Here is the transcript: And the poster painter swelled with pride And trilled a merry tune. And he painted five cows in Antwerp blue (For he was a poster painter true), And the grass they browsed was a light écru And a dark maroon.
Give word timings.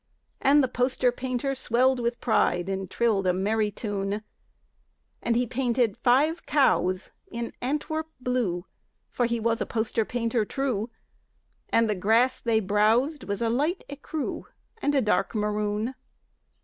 And 0.41 0.63
the 0.63 0.67
poster 0.67 1.11
painter 1.11 1.53
swelled 1.53 1.99
with 1.99 2.19
pride 2.19 2.69
And 2.69 2.89
trilled 2.89 3.27
a 3.27 3.33
merry 3.33 3.69
tune. 3.69 4.23
And 5.21 5.35
he 5.35 5.45
painted 5.45 5.95
five 5.95 6.47
cows 6.47 7.11
in 7.27 7.53
Antwerp 7.61 8.07
blue 8.19 8.65
(For 9.11 9.27
he 9.27 9.39
was 9.39 9.61
a 9.61 9.67
poster 9.67 10.03
painter 10.03 10.43
true), 10.43 10.89
And 11.69 11.87
the 11.87 11.93
grass 11.93 12.41
they 12.41 12.59
browsed 12.59 13.25
was 13.25 13.43
a 13.43 13.49
light 13.51 13.83
écru 13.87 14.45
And 14.81 14.95
a 14.95 15.03
dark 15.03 15.35
maroon. 15.35 15.93